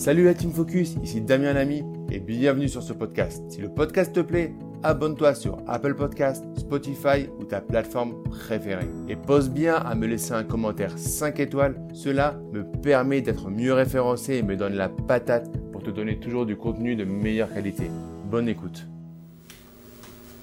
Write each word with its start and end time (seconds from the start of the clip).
Salut 0.00 0.24
la 0.24 0.32
Team 0.32 0.50
Focus, 0.50 0.94
ici 1.02 1.20
Damien 1.20 1.52
Lamy 1.52 1.84
et 2.10 2.20
bienvenue 2.20 2.70
sur 2.70 2.82
ce 2.82 2.94
podcast. 2.94 3.42
Si 3.50 3.60
le 3.60 3.68
podcast 3.68 4.14
te 4.14 4.20
plaît, 4.20 4.54
abonne-toi 4.82 5.34
sur 5.34 5.58
Apple 5.66 5.94
Podcast, 5.94 6.42
Spotify 6.56 7.28
ou 7.38 7.44
ta 7.44 7.60
plateforme 7.60 8.14
préférée. 8.22 8.88
Et 9.10 9.16
pose 9.16 9.50
bien 9.50 9.74
à 9.74 9.94
me 9.94 10.06
laisser 10.06 10.32
un 10.32 10.42
commentaire 10.42 10.96
5 10.96 11.38
étoiles, 11.40 11.78
cela 11.92 12.40
me 12.50 12.64
permet 12.64 13.20
d'être 13.20 13.50
mieux 13.50 13.74
référencé 13.74 14.36
et 14.36 14.42
me 14.42 14.56
donne 14.56 14.72
la 14.72 14.88
patate 14.88 15.50
pour 15.70 15.82
te 15.82 15.90
donner 15.90 16.18
toujours 16.18 16.46
du 16.46 16.56
contenu 16.56 16.96
de 16.96 17.04
meilleure 17.04 17.52
qualité. 17.52 17.90
Bonne 18.24 18.48
écoute. 18.48 18.86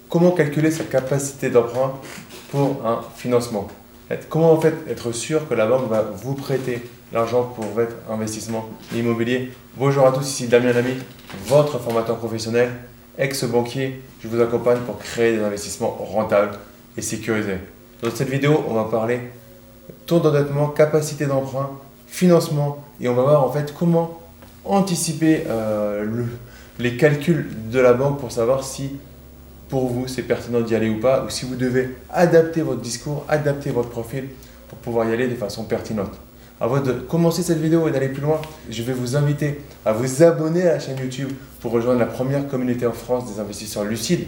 Comment 0.08 0.34
calculer 0.34 0.70
sa 0.70 0.84
capacité 0.84 1.50
d'emprunt 1.50 1.94
pour 2.52 2.86
un 2.86 3.02
financement? 3.16 3.68
Comment 4.30 4.52
en 4.52 4.62
fait 4.62 4.76
être 4.88 5.12
sûr 5.12 5.50
que 5.50 5.56
la 5.56 5.66
banque 5.66 5.90
va 5.90 6.04
vous 6.04 6.36
prêter? 6.36 6.84
L'argent 7.12 7.44
pour 7.44 7.66
votre 7.66 7.96
investissement 8.10 8.70
immobilier 8.94 9.52
Bonjour 9.78 10.08
à 10.08 10.12
tous, 10.12 10.28
ici 10.28 10.48
Damien 10.48 10.74
Lamy, 10.74 10.96
votre 11.46 11.80
formateur 11.80 12.18
professionnel, 12.18 12.72
ex-banquier. 13.18 14.02
Je 14.22 14.28
vous 14.28 14.42
accompagne 14.42 14.80
pour 14.80 14.98
créer 14.98 15.38
des 15.38 15.44
investissements 15.44 15.92
rentables 15.92 16.58
et 16.98 17.02
sécurisés. 17.02 17.60
Dans 18.02 18.12
cette 18.12 18.30
vidéo, 18.30 18.64
on 18.68 18.74
va 18.74 18.86
parler 18.86 19.20
taux 20.06 20.20
d'endettement, 20.20 20.68
capacité 20.70 21.26
d'emprunt, 21.26 21.72
financement 22.08 22.84
et 23.00 23.08
on 23.08 23.14
va 23.14 23.24
voir 23.24 23.44
en 23.44 23.52
fait 23.52 23.74
comment 23.78 24.22
anticiper 24.66 25.44
euh, 25.48 26.24
les 26.80 26.98
calculs 26.98 27.48
de 27.72 27.80
la 27.80 27.94
banque 27.94 28.20
pour 28.20 28.32
savoir 28.32 28.64
si 28.64 28.98
pour 29.70 29.88
vous 29.88 30.08
c'est 30.08 30.24
pertinent 30.24 30.62
d'y 30.62 30.76
aller 30.76 30.90
ou 30.90 31.00
pas, 31.00 31.24
ou 31.24 31.30
si 31.30 31.46
vous 31.46 31.56
devez 31.56 31.96
adapter 32.10 32.62
votre 32.62 32.82
discours, 32.82 33.26
adapter 33.30 33.70
votre 33.70 33.90
profil 33.90 34.30
pour 34.70 34.78
pouvoir 34.80 35.08
y 35.10 35.14
aller 35.14 35.28
de 35.28 35.36
façon 35.36 35.64
pertinente. 35.64 36.18
Avant 36.60 36.82
de 36.82 36.92
commencer 36.92 37.44
cette 37.44 37.60
vidéo 37.60 37.88
et 37.88 37.92
d'aller 37.92 38.10
plus 38.10 38.22
loin, 38.22 38.42
je 38.68 38.82
vais 38.82 38.94
vous 38.94 39.16
inviter 39.16 39.62
à 39.86 39.94
vous 39.94 40.24
abonner 40.24 40.64
à 40.64 40.74
la 40.74 40.80
chaîne 40.80 40.98
YouTube 40.98 41.32
pour 41.60 41.72
rejoindre 41.72 42.00
la 42.00 42.08
première 42.08 42.48
communauté 42.48 42.88
en 42.88 42.94
France 42.94 43.32
des 43.32 43.40
investisseurs 43.40 43.84
lucides 43.84 44.26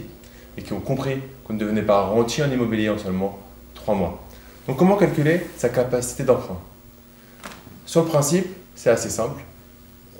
et 0.56 0.62
qui 0.62 0.72
ont 0.72 0.80
compris 0.80 1.20
qu'on 1.44 1.54
ne 1.54 1.58
devenait 1.58 1.82
pas 1.82 2.02
rentier 2.02 2.44
en 2.44 2.50
immobilier 2.50 2.88
en 2.88 2.98
seulement 2.98 3.36
3 3.74 3.96
mois. 3.96 4.22
Donc 4.68 4.76
comment 4.76 4.96
calculer 4.96 5.44
sa 5.56 5.70
capacité 5.70 6.22
d'emprunt? 6.22 6.60
Sur 7.84 8.02
le 8.02 8.06
principe, 8.08 8.46
c'est 8.76 8.90
assez 8.90 9.10
simple. 9.10 9.42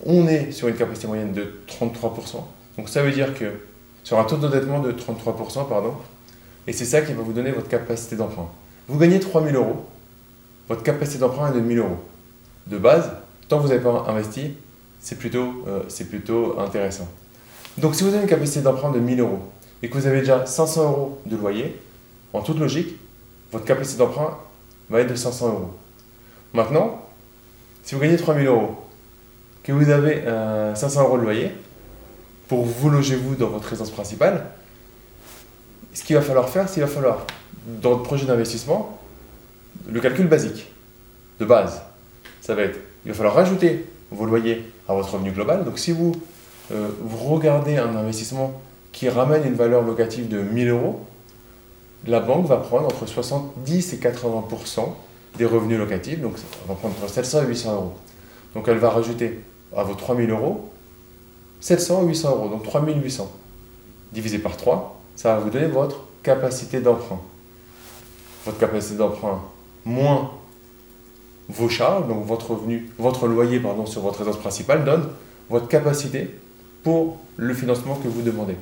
On 0.05 0.27
est 0.27 0.51
sur 0.51 0.67
une 0.67 0.75
capacité 0.75 1.07
moyenne 1.07 1.33
de 1.33 1.61
33%. 1.69 2.39
Donc 2.77 2.89
ça 2.89 3.03
veut 3.03 3.13
dire 3.13 3.35
que 3.35 3.45
sur 4.03 4.19
un 4.19 4.25
taux 4.25 4.37
d'endettement 4.37 4.81
de 4.81 4.91
33%, 4.91 5.69
pardon. 5.69 5.95
Et 6.67 6.73
c'est 6.73 6.87
ça 6.87 7.03
qui 7.03 7.13
va 7.13 7.23
vous 7.23 7.33
donner 7.33 7.53
votre 7.53 7.69
capacité 7.69 8.17
d'emprunt. 8.17 8.49
Vous 8.89 8.99
gagnez 8.99 9.21
3000 9.21 9.55
euros, 9.55 9.87
votre 10.71 10.85
capacité 10.85 11.19
d'emprunt 11.19 11.51
est 11.51 11.55
de 11.55 11.61
1000 11.61 11.79
euros. 11.79 11.97
De 12.69 12.79
base, 12.79 13.11
tant 13.49 13.59
que 13.59 13.63
vous 13.63 13.69
n'avez 13.71 13.83
pas 13.83 14.07
investi, 14.07 14.53
c'est 15.01 15.19
plutôt, 15.19 15.65
euh, 15.67 16.61
intéressant. 16.65 17.09
Donc 17.77 17.97
si 17.97 18.05
vous 18.05 18.11
avez 18.11 18.23
une 18.23 18.29
capacité 18.29 18.61
d'emprunt 18.61 18.93
de 18.93 19.01
1000 19.01 19.19
euros 19.19 19.41
et 19.83 19.91
que 19.91 19.99
vous 19.99 20.07
avez 20.07 20.21
déjà 20.21 20.47
500 20.47 20.85
euros 20.85 21.19
de 21.27 21.37
loyer, 21.37 21.77
en 22.33 22.41
toute 22.43 22.61
logique, 22.61 22.95
votre 23.51 23.65
capacité 23.65 23.99
d'emprunt 23.99 24.39
va 24.89 25.01
être 25.01 25.11
de 25.11 25.17
500 25.17 25.49
euros. 25.49 25.71
Maintenant, 26.55 27.05
si 27.83 27.97
vous 27.97 28.01
gagnez 28.01 28.17
3000 28.17 28.47
euros, 28.47 28.77
que 29.65 29.73
vous 29.73 29.91
avez 29.91 30.23
500 30.77 31.01
euh, 31.01 31.05
euros 31.05 31.19
de 31.19 31.23
loyer, 31.23 31.51
pour 32.47 32.65
vous 32.65 32.91
loger 32.91 33.17
vous 33.17 33.35
dans 33.35 33.49
votre 33.49 33.67
résidence 33.69 33.91
principale, 33.91 34.47
ce 35.95 36.05
qu'il 36.05 36.15
va 36.15 36.23
falloir 36.23 36.49
faire, 36.49 36.69
c'est 36.69 36.75
qu'il 36.75 36.85
va 36.85 36.89
falloir, 36.89 37.27
dans 37.83 37.91
votre 37.91 38.05
projet 38.05 38.25
d'investissement, 38.25 39.01
le 39.91 40.01
calcul 40.01 40.27
basique, 40.27 40.71
de 41.39 41.45
base. 41.45 41.83
Ça 42.41 42.55
va 42.55 42.63
être, 42.63 42.79
il 43.05 43.11
va 43.11 43.17
falloir 43.17 43.35
rajouter 43.35 43.87
vos 44.11 44.25
loyers 44.25 44.65
à 44.89 44.95
votre 44.95 45.13
revenu 45.15 45.33
global. 45.33 45.65
Donc 45.65 45.79
si 45.79 45.93
vous, 45.93 46.13
euh, 46.73 46.89
vous 47.01 47.35
regardez 47.35 47.77
un 47.77 47.95
investissement 47.97 48.61
qui 48.93 49.09
ramène 49.09 49.47
une 49.47 49.55
valeur 49.55 49.83
locative 49.83 50.29
de 50.29 50.41
1000 50.41 50.69
euros, 50.69 51.05
la 52.07 52.21
banque 52.21 52.47
va 52.47 52.57
prendre 52.57 52.87
entre 52.87 53.07
70 53.07 53.93
et 53.93 53.97
80% 53.97 54.95
des 55.37 55.45
revenus 55.45 55.79
locatifs, 55.79 56.21
donc 56.21 56.33
elle 56.37 56.69
va 56.69 56.75
prendre 56.75 56.95
entre 56.97 57.13
700 57.13 57.43
et 57.43 57.47
800 57.47 57.75
euros. 57.75 57.93
Donc 58.55 58.69
elle 58.69 58.79
va 58.79 58.91
rajouter 58.91 59.41
à 59.77 59.85
vos 59.85 59.95
3000 59.95 60.31
euros 60.31 60.71
700 61.61 62.03
ou 62.03 62.09
800 62.09 62.31
euros, 62.31 62.49
donc 62.49 62.63
3800. 62.65 63.31
Divisé 64.13 64.39
par 64.39 64.57
3, 64.57 65.01
ça 65.15 65.35
va 65.35 65.41
vous 65.41 65.51
donner 65.51 65.67
votre 65.67 66.05
capacité 66.23 66.81
d'emprunt. 66.81 67.21
Votre 68.47 68.59
capacité 68.59 68.97
d'emprunt 68.97 69.43
moins 69.85 70.33
vos 71.49 71.69
charges, 71.69 72.07
donc 72.07 72.25
votre 72.27 72.53
revenu, 72.53 72.91
votre 72.99 73.27
loyer 73.27 73.61
pardon, 73.61 73.87
sur 73.87 74.03
votre 74.03 74.19
résidence 74.19 74.41
principale 74.41 74.85
donne 74.85 75.09
votre 75.49 75.69
capacité 75.69 76.31
pour 76.83 77.19
le 77.37 77.55
financement 77.55 77.97
que 77.97 78.09
vous 78.09 78.23
demandez. 78.23 78.57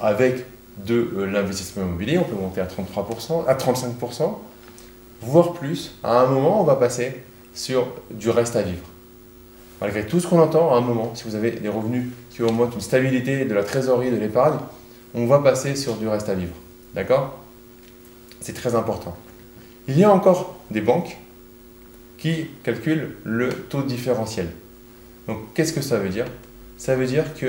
Avec 0.00 0.46
de 0.78 1.10
euh, 1.16 1.26
l'investissement 1.26 1.82
immobilier, 1.82 2.18
on 2.18 2.24
peut 2.24 2.36
monter 2.36 2.60
à 2.60 2.66
33%, 2.66 3.46
à 3.46 3.54
35%, 3.54 4.34
voire 5.22 5.52
plus. 5.52 5.92
À 6.02 6.20
un 6.20 6.26
moment, 6.26 6.60
on 6.60 6.64
va 6.64 6.76
passer 6.76 7.22
sur 7.52 7.88
du 8.10 8.30
reste 8.30 8.56
à 8.56 8.62
vivre 8.62 8.84
malgré 9.80 10.06
tout 10.06 10.20
ce 10.20 10.26
qu'on 10.26 10.40
entend, 10.40 10.74
à 10.74 10.78
un 10.78 10.80
moment, 10.80 11.12
si 11.14 11.24
vous 11.24 11.34
avez 11.34 11.52
des 11.52 11.68
revenus 11.68 12.06
qui 12.30 12.42
augmentent 12.42 12.74
une 12.74 12.80
stabilité 12.80 13.44
de 13.44 13.54
la 13.54 13.64
trésorerie, 13.64 14.10
de 14.10 14.16
l'épargne, 14.16 14.58
on 15.14 15.26
va 15.26 15.38
passer 15.38 15.76
sur 15.76 15.96
du 15.96 16.08
reste 16.08 16.28
à 16.28 16.34
vivre. 16.34 16.54
D'accord? 16.94 17.38
C'est 18.40 18.54
très 18.54 18.74
important. 18.74 19.16
Il 19.88 19.98
y 19.98 20.04
a 20.04 20.10
encore 20.10 20.54
des 20.70 20.82
banques 20.82 21.16
qui 22.18 22.46
calculent 22.62 23.16
le 23.24 23.48
taux 23.48 23.82
différentiel. 23.82 24.48
Donc, 25.26 25.38
qu'est-ce 25.54 25.72
que 25.72 25.80
ça 25.80 25.98
veut 25.98 26.10
dire? 26.10 26.26
Ça 26.76 26.94
veut 26.94 27.06
dire 27.06 27.24
que 27.34 27.46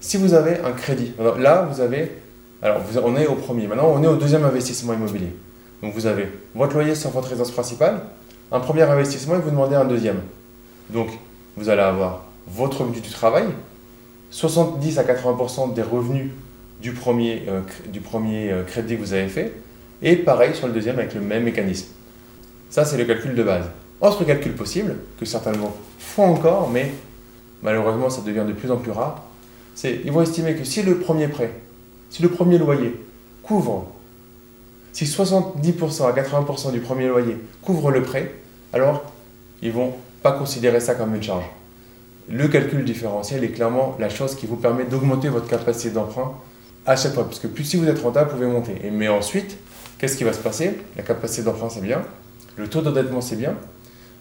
si 0.00 0.16
vous 0.16 0.32
avez 0.34 0.60
un 0.60 0.72
crédit, 0.72 1.12
là, 1.38 1.68
vous 1.70 1.80
avez, 1.80 2.12
alors 2.62 2.80
on 3.04 3.16
est 3.16 3.26
au 3.26 3.34
premier, 3.34 3.66
maintenant 3.66 3.92
on 3.94 4.02
est 4.02 4.06
au 4.06 4.16
deuxième 4.16 4.44
investissement 4.44 4.94
immobilier. 4.94 5.30
Donc, 5.82 5.92
vous 5.92 6.06
avez 6.06 6.28
votre 6.54 6.74
loyer 6.74 6.94
sur 6.94 7.10
votre 7.10 7.28
résidence 7.28 7.50
principale, 7.50 8.00
un 8.50 8.60
premier 8.60 8.82
investissement 8.82 9.34
et 9.36 9.40
vous 9.40 9.50
demandez 9.50 9.74
un 9.74 9.84
deuxième. 9.84 10.20
Donc, 10.88 11.08
vous 11.56 11.68
allez 11.68 11.82
avoir 11.82 12.24
votre 12.46 12.80
revenu 12.80 13.00
du 13.00 13.10
travail, 13.10 13.44
70 14.30 14.98
à 14.98 15.04
80% 15.04 15.74
des 15.74 15.82
revenus 15.82 16.30
du 16.80 16.92
premier, 16.92 17.44
euh, 17.48 17.60
du 17.88 18.00
premier 18.00 18.50
euh, 18.50 18.62
crédit 18.62 18.96
que 18.96 19.00
vous 19.00 19.12
avez 19.12 19.28
fait, 19.28 19.52
et 20.04 20.16
pareil 20.16 20.54
sur 20.54 20.68
le 20.68 20.72
deuxième 20.72 20.98
avec 20.98 21.14
le 21.14 21.20
même 21.20 21.42
mécanisme. 21.42 21.88
Ça, 22.70 22.84
c'est 22.84 22.96
le 22.96 23.04
calcul 23.04 23.34
de 23.34 23.42
base. 23.42 23.64
Autre 24.00 24.24
calcul 24.24 24.52
possible, 24.52 24.96
que 25.18 25.24
certains 25.24 25.52
banques 25.52 25.74
font 25.98 26.26
encore, 26.26 26.68
mais 26.70 26.92
malheureusement 27.62 28.10
ça 28.10 28.20
devient 28.20 28.44
de 28.46 28.52
plus 28.52 28.70
en 28.70 28.76
plus 28.76 28.90
rare, 28.90 29.22
c'est 29.74 30.00
ils 30.04 30.12
vont 30.12 30.22
estimer 30.22 30.54
que 30.54 30.64
si 30.64 30.82
le 30.82 30.98
premier 30.98 31.28
prêt, 31.28 31.52
si 32.10 32.22
le 32.22 32.28
premier 32.28 32.58
loyer 32.58 33.00
couvre, 33.42 33.86
si 34.92 35.06
70% 35.06 36.06
à 36.06 36.12
80% 36.12 36.70
du 36.70 36.80
premier 36.80 37.08
loyer 37.08 37.36
couvre 37.62 37.90
le 37.90 38.02
prêt, 38.02 38.34
alors 38.72 39.04
ils 39.62 39.72
vont 39.72 39.94
pas 40.22 40.32
considérer 40.32 40.80
ça 40.80 40.94
comme 40.94 41.14
une 41.14 41.22
charge. 41.22 41.44
Le 42.28 42.48
calcul 42.48 42.84
différentiel 42.84 43.42
est 43.44 43.50
clairement 43.50 43.96
la 43.98 44.08
chose 44.08 44.34
qui 44.34 44.46
vous 44.46 44.56
permet 44.56 44.84
d'augmenter 44.84 45.28
votre 45.28 45.46
capacité 45.46 45.90
d'emprunt 45.90 46.34
à 46.86 46.96
chaque 46.96 47.12
fois. 47.12 47.24
Parce 47.24 47.38
que 47.38 47.46
plus 47.46 47.64
si 47.64 47.76
vous 47.76 47.86
êtes 47.88 48.00
rentable, 48.00 48.30
vous 48.30 48.36
pouvez 48.36 48.48
monter. 48.48 48.90
Mais 48.92 49.08
ensuite, 49.08 49.58
qu'est-ce 49.98 50.16
qui 50.16 50.24
va 50.24 50.32
se 50.32 50.40
passer? 50.40 50.78
La 50.96 51.02
capacité 51.02 51.42
d'emprunt, 51.42 51.70
c'est 51.70 51.80
bien. 51.80 52.02
Le 52.56 52.68
taux 52.68 52.82
d'endettement, 52.82 53.20
c'est 53.20 53.36
bien. 53.36 53.54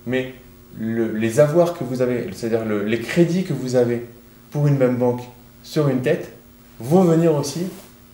Mais 0.06 0.34
les 0.80 1.40
avoirs 1.40 1.78
que 1.78 1.84
vous 1.84 2.02
avez, 2.02 2.30
c'est-à-dire 2.34 2.66
les 2.66 3.00
crédits 3.00 3.44
que 3.44 3.54
vous 3.54 3.76
avez 3.76 4.06
pour 4.52 4.68
une 4.68 4.78
même 4.78 4.98
banque 4.98 5.22
sur 5.64 5.88
une 5.88 6.02
tête, 6.02 6.34
vont 6.80 7.04
venir 7.04 7.34
aussi 7.36 7.68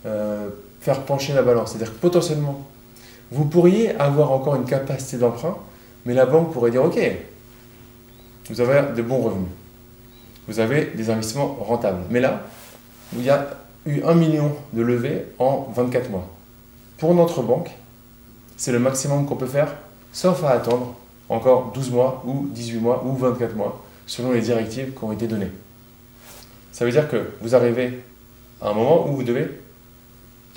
euh, 0.06 0.50
faire 0.82 1.02
pencher 1.04 1.34
la 1.34 1.42
balance. 1.42 1.72
C'est-à-dire 1.72 1.94
que 1.94 2.00
potentiellement, 2.00 2.68
vous 3.32 3.46
pourriez 3.46 3.96
avoir 3.96 4.32
encore 4.32 4.56
une 4.56 4.66
capacité 4.66 5.18
d'emprunt, 5.18 5.58
mais 6.06 6.14
la 6.14 6.26
banque 6.26 6.52
pourrait 6.52 6.72
dire, 6.72 6.84
OK, 6.84 7.00
vous 8.50 8.62
avez 8.62 8.94
de 8.96 9.02
bons 9.02 9.20
revenus. 9.20 9.50
Vous 10.48 10.60
avez 10.60 10.86
des 10.96 11.10
investissements 11.10 11.58
rentables. 11.62 12.02
Mais 12.10 12.20
là, 12.20 12.44
il 13.16 13.24
y 13.24 13.30
a 13.30 13.48
eu 13.86 14.02
1 14.04 14.14
million 14.16 14.56
de 14.74 14.82
levées 14.82 15.26
en 15.38 15.72
24 15.76 16.10
mois. 16.10 16.28
Pour 17.00 17.14
notre 17.14 17.42
banque, 17.42 17.72
c'est 18.58 18.74
le 18.74 18.80
maximum 18.80 19.26
qu'on 19.26 19.38
peut 19.38 19.48
faire, 19.48 19.74
sauf 20.12 20.44
à 20.44 20.50
attendre 20.50 20.96
encore 21.30 21.72
12 21.74 21.92
mois 21.92 22.22
ou 22.26 22.48
18 22.52 22.80
mois 22.80 23.04
ou 23.06 23.16
24 23.16 23.56
mois, 23.56 23.82
selon 24.06 24.34
les 24.34 24.42
directives 24.42 24.94
qui 24.94 25.04
ont 25.04 25.14
été 25.14 25.26
données. 25.26 25.52
Ça 26.74 26.84
veut 26.84 26.92
dire 26.92 27.10
que 27.10 27.32
vous 27.40 27.56
arrivez 27.56 28.04
à 28.62 28.70
un 28.70 28.74
moment 28.74 29.08
où 29.08 29.16
vous 29.16 29.24
devez 29.24 29.50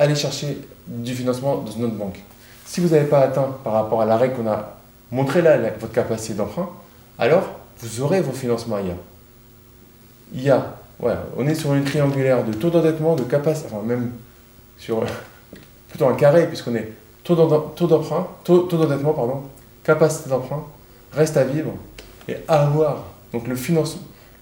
aller 0.00 0.16
chercher 0.16 0.58
du 0.88 1.14
financement 1.14 1.58
dans 1.58 1.70
une 1.70 1.84
autre 1.84 1.94
banque. 1.94 2.18
Si 2.66 2.80
vous 2.80 2.88
n'avez 2.88 3.06
pas 3.06 3.20
atteint 3.20 3.56
par 3.62 3.74
rapport 3.74 4.02
à 4.02 4.06
la 4.06 4.16
règle 4.16 4.34
qu'on 4.34 4.48
a 4.48 4.78
montré 5.12 5.42
là, 5.42 5.56
votre 5.78 5.92
capacité 5.92 6.34
d'emprunt, 6.34 6.70
alors 7.18 7.48
vous 7.78 8.00
aurez 8.00 8.20
vos 8.20 8.32
financements 8.32 8.76
ailleurs. 8.76 8.96
Il 10.34 10.42
y 10.42 10.50
a, 10.50 10.74
voilà, 10.98 11.24
on 11.36 11.46
est 11.46 11.54
sur 11.54 11.72
une 11.74 11.84
triangulaire 11.84 12.42
de 12.42 12.52
taux 12.52 12.70
d'endettement, 12.70 13.14
de 13.14 13.22
capacité, 13.22 13.68
enfin 13.70 13.86
même 13.86 14.10
sur 14.78 15.04
plutôt 15.92 16.06
un 16.06 16.14
carré, 16.14 16.46
puisqu'on 16.46 16.74
est 16.74 16.90
taux 17.22 17.36
d'emprunt, 17.36 18.26
taux, 18.44 18.66
d'endettement, 18.66 19.12
pardon, 19.12 19.42
capacité 19.84 20.30
d'emprunt, 20.30 20.64
reste 21.12 21.36
à 21.36 21.44
vivre 21.44 21.72
et 22.28 22.36
avoir 22.48 23.04
Donc 23.32 23.46
le 23.46 23.54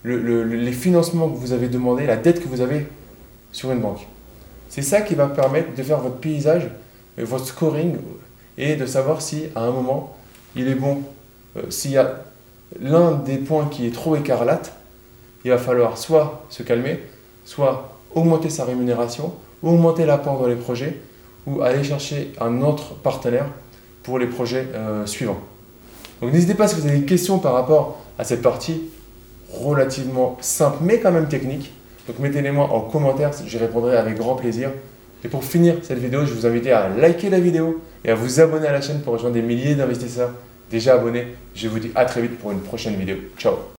les 0.05 0.73
financements 0.73 1.29
que 1.29 1.37
vous 1.37 1.53
avez 1.53 1.69
demandé, 1.69 2.07
la 2.07 2.17
dette 2.17 2.41
que 2.41 2.49
vous 2.49 2.61
avez 2.61 2.87
sur 3.53 3.73
une 3.73 3.81
banque. 3.81 4.07
C'est 4.69 4.83
ça 4.83 5.03
qui 5.03 5.17
va 5.17 5.27
permettre 5.27 5.75
de 5.75 5.83
faire 5.83 5.99
votre 5.99 6.17
paysage, 6.17 6.71
votre 7.19 7.47
scoring 7.47 7.97
et 8.57 8.77
de 8.77 8.87
savoir 8.87 9.21
si 9.21 9.47
à 9.57 9.63
un 9.63 9.73
moment 9.73 10.17
il 10.55 10.69
est 10.69 10.77
bon, 10.77 11.03
euh, 11.57 11.63
s'il 11.69 11.91
y 11.91 11.99
a 11.99 12.23
l'un 12.81 13.11
des 13.13 13.39
points 13.39 13.67
qui 13.67 13.87
est 13.87 13.95
trop 13.95 14.15
écarlate, 14.15 14.73
il 15.45 15.51
va 15.51 15.59
falloir 15.59 15.99
soit 15.99 16.45
se 16.49 16.63
calmer, 16.63 17.01
soit 17.45 17.99
augmenter 18.15 18.51
sa 18.51 18.65
rémunération, 18.65 19.35
augmenter 19.63 20.07
l'apport 20.07 20.39
dans 20.39 20.47
les 20.47 20.57
projets, 20.57 21.01
ou 21.47 21.63
aller 21.63 21.85
chercher 21.85 22.33
un 22.41 22.63
autre 22.63 22.95
partenaire 22.95 23.47
pour 24.03 24.19
les 24.19 24.27
projets 24.27 24.67
euh, 24.75 25.07
suivants. 25.07 25.41
Donc 26.21 26.33
n'hésitez 26.33 26.55
pas 26.55 26.69
si 26.69 26.75
vous 26.77 26.87
avez 26.87 26.99
des 26.99 27.07
questions 27.07 27.39
par 27.39 27.55
rapport 27.55 27.99
à 28.19 28.25
cette 28.25 28.43
partie 28.43 28.83
relativement 29.53 30.37
simple 30.41 30.79
mais 30.83 30.99
quand 30.99 31.13
même 31.13 31.29
technique. 31.29 31.73
Donc 32.07 32.19
mettez-les 32.19 32.51
moi 32.51 32.65
en 32.73 32.81
commentaire, 32.81 33.31
j'y 33.47 33.59
répondrai 33.59 33.97
avec 33.97 34.17
grand 34.17 34.35
plaisir. 34.35 34.71
Et 35.25 35.29
pour 35.29 35.45
finir 35.45 35.77
cette 35.83 35.99
vidéo, 35.99 36.25
je 36.25 36.33
vous 36.33 36.47
invite 36.47 36.67
à 36.69 36.89
liker 36.89 37.29
la 37.29 37.41
vidéo 37.41 37.83
et 38.05 38.11
à 38.11 38.15
vous 38.15 38.41
abonner 38.41 38.69
à 38.69 38.73
la 38.73 38.81
chaîne 38.81 39.01
pour 39.01 39.13
rejoindre 39.13 39.35
des 39.35 39.43
milliers 39.43 39.75
d'investisseurs 39.75 40.31
déjà 40.71 40.95
abonnés. 40.95 41.27
Je 41.55 41.69
vous 41.69 41.79
dis 41.79 41.91
à 41.95 42.05
très 42.05 42.23
vite 42.23 42.39
pour 42.39 42.53
une 42.53 42.61
prochaine 42.61 42.95
vidéo. 42.95 43.17
Ciao 43.39 43.71